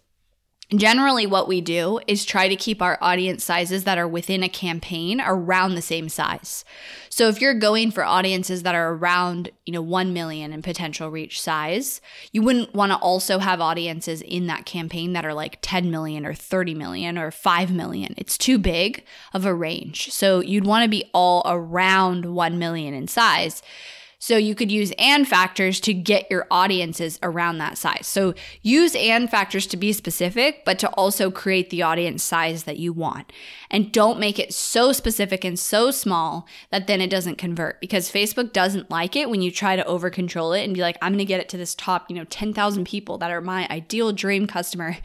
Generally, 0.75 1.25
what 1.25 1.47
we 1.47 1.61
do 1.61 1.99
is 2.05 2.23
try 2.23 2.47
to 2.47 2.55
keep 2.55 2.79
our 2.79 2.99
audience 3.01 3.43
sizes 3.43 3.85
that 3.85 3.97
are 3.97 4.07
within 4.07 4.43
a 4.43 4.49
campaign 4.49 5.19
around 5.19 5.73
the 5.73 5.81
same 5.81 6.09
size. 6.09 6.63
So 7.09 7.27
if 7.27 7.41
you're 7.41 7.55
going 7.55 7.89
for 7.89 8.03
audiences 8.03 8.61
that 8.61 8.75
are 8.75 8.93
around, 8.93 9.49
you 9.65 9.73
know, 9.73 9.81
1 9.81 10.13
million 10.13 10.53
in 10.53 10.61
potential 10.61 11.09
reach 11.09 11.41
size, 11.41 12.01
you 12.31 12.43
wouldn't 12.43 12.75
want 12.75 12.91
to 12.91 12.99
also 12.99 13.39
have 13.39 13.61
audiences 13.61 14.21
in 14.21 14.45
that 14.45 14.67
campaign 14.67 15.13
that 15.13 15.25
are 15.25 15.33
like 15.33 15.57
10 15.63 15.89
million 15.89 16.23
or 16.23 16.35
30 16.35 16.75
million 16.75 17.17
or 17.17 17.31
5 17.31 17.71
million. 17.71 18.13
It's 18.15 18.37
too 18.37 18.59
big 18.59 19.03
of 19.33 19.45
a 19.45 19.55
range. 19.55 20.11
So 20.11 20.39
you'd 20.39 20.67
want 20.67 20.83
to 20.83 20.89
be 20.89 21.09
all 21.15 21.41
around 21.47 22.25
1 22.25 22.59
million 22.59 22.93
in 22.93 23.07
size 23.07 23.63
so 24.19 24.35
you 24.35 24.53
could 24.53 24.69
use 24.69 24.91
and 24.99 25.25
factors 25.27 25.79
to 25.79 25.93
get 25.93 26.29
your 26.29 26.45
audiences 26.51 27.17
around 27.23 27.57
that 27.57 27.77
size. 27.77 28.05
So 28.05 28.33
use 28.61 28.93
and 28.95 29.29
factors 29.29 29.65
to 29.67 29.77
be 29.77 29.93
specific, 29.93 30.65
but 30.65 30.77
to 30.79 30.89
also 30.89 31.31
create 31.31 31.69
the 31.69 31.81
audience 31.81 32.21
size 32.21 32.65
that 32.65 32.77
you 32.77 32.91
want. 32.91 33.31
And 33.71 33.93
don't 33.93 34.19
make 34.19 34.37
it 34.37 34.53
so 34.53 34.91
specific 34.91 35.45
and 35.45 35.57
so 35.57 35.89
small 35.89 36.45
that 36.69 36.85
then 36.85 36.99
it 36.99 37.09
doesn't 37.09 37.37
convert 37.37 37.79
because 37.79 38.11
Facebook 38.11 38.51
doesn't 38.51 38.91
like 38.91 39.15
it 39.15 39.29
when 39.29 39.41
you 39.41 39.51
try 39.51 39.77
to 39.77 39.85
over 39.85 40.09
control 40.09 40.51
it 40.51 40.65
and 40.65 40.73
be 40.73 40.81
like, 40.81 40.97
I'm 41.01 41.13
going 41.13 41.19
to 41.19 41.25
get 41.25 41.39
it 41.39 41.47
to 41.49 41.57
this 41.57 41.73
top, 41.73 42.09
you 42.09 42.15
know, 42.15 42.25
10,000 42.25 42.85
people 42.85 43.17
that 43.19 43.31
are 43.31 43.41
my 43.41 43.67
ideal 43.69 44.11
dream 44.11 44.47
customer. 44.47 44.97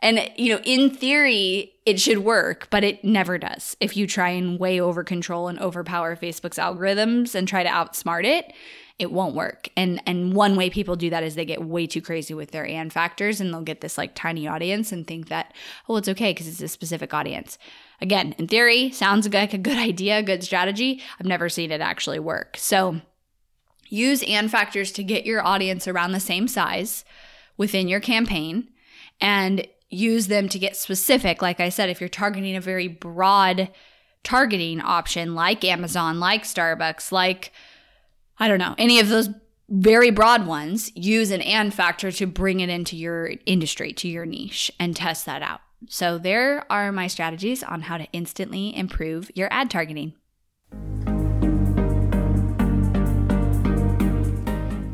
And, 0.00 0.30
you 0.36 0.54
know, 0.54 0.60
in 0.64 0.90
theory, 0.90 1.72
it 1.84 1.98
should 1.98 2.18
work, 2.18 2.68
but 2.70 2.84
it 2.84 3.02
never 3.02 3.36
does. 3.36 3.76
If 3.80 3.96
you 3.96 4.06
try 4.06 4.30
and 4.30 4.58
way 4.58 4.80
over 4.80 5.02
control 5.02 5.48
and 5.48 5.58
overpower 5.58 6.14
Facebook's 6.14 6.58
algorithms 6.58 7.34
and 7.34 7.48
try 7.48 7.64
to 7.64 7.68
outsmart 7.68 8.24
it, 8.24 8.52
it 8.98 9.12
won't 9.12 9.34
work. 9.34 9.68
And 9.76 10.02
and 10.06 10.34
one 10.34 10.56
way 10.56 10.70
people 10.70 10.96
do 10.96 11.10
that 11.10 11.22
is 11.22 11.34
they 11.34 11.44
get 11.44 11.64
way 11.64 11.86
too 11.86 12.02
crazy 12.02 12.34
with 12.34 12.50
their 12.50 12.66
and 12.66 12.92
factors 12.92 13.40
and 13.40 13.52
they'll 13.52 13.62
get 13.62 13.80
this 13.80 13.96
like 13.96 14.14
tiny 14.14 14.48
audience 14.48 14.90
and 14.90 15.06
think 15.06 15.28
that, 15.28 15.54
oh, 15.88 15.96
it's 15.96 16.08
okay 16.08 16.32
because 16.32 16.48
it's 16.48 16.60
a 16.60 16.68
specific 16.68 17.14
audience. 17.14 17.58
Again, 18.00 18.34
in 18.38 18.48
theory, 18.48 18.90
sounds 18.90 19.28
like 19.32 19.54
a 19.54 19.58
good 19.58 19.78
idea, 19.78 20.22
good 20.22 20.42
strategy. 20.42 21.00
I've 21.18 21.26
never 21.26 21.48
seen 21.48 21.70
it 21.70 21.80
actually 21.80 22.18
work. 22.18 22.56
So 22.56 23.00
use 23.88 24.22
and 24.24 24.50
factors 24.50 24.92
to 24.92 25.04
get 25.04 25.26
your 25.26 25.44
audience 25.46 25.88
around 25.88 26.12
the 26.12 26.20
same 26.20 26.48
size 26.48 27.04
within 27.56 27.88
your 27.88 28.00
campaign 28.00 28.68
and 29.20 29.66
use 29.90 30.26
them 30.28 30.48
to 30.48 30.58
get 30.58 30.76
specific. 30.76 31.42
Like 31.42 31.60
I 31.60 31.68
said, 31.68 31.90
if 31.90 32.00
you're 32.00 32.08
targeting 32.08 32.56
a 32.56 32.60
very 32.60 32.88
broad 32.88 33.70
targeting 34.22 34.80
option 34.80 35.34
like 35.34 35.64
Amazon, 35.64 36.20
like 36.20 36.44
Starbucks, 36.44 37.12
like, 37.12 37.52
I 38.38 38.48
don't 38.48 38.58
know, 38.58 38.74
any 38.78 39.00
of 39.00 39.08
those 39.08 39.30
very 39.68 40.10
broad 40.10 40.46
ones, 40.46 40.90
use 40.94 41.30
an 41.30 41.42
and 41.42 41.72
factor 41.72 42.10
to 42.12 42.26
bring 42.26 42.60
it 42.60 42.68
into 42.68 42.96
your 42.96 43.32
industry, 43.46 43.92
to 43.94 44.08
your 44.08 44.26
niche, 44.26 44.70
and 44.78 44.96
test 44.96 45.26
that 45.26 45.42
out. 45.42 45.60
So, 45.88 46.18
there 46.18 46.64
are 46.72 46.90
my 46.90 47.06
strategies 47.06 47.62
on 47.62 47.82
how 47.82 47.98
to 47.98 48.08
instantly 48.12 48.76
improve 48.76 49.30
your 49.34 49.48
ad 49.52 49.70
targeting. 49.70 50.14